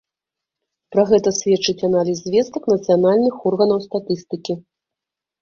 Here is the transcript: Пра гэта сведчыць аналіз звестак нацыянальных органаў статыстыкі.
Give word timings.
Пра 0.95 1.03
гэта 1.11 1.29
сведчыць 1.39 1.83
аналіз 1.89 2.17
звестак 2.23 2.63
нацыянальных 2.73 3.35
органаў 3.53 3.79
статыстыкі. 3.87 4.53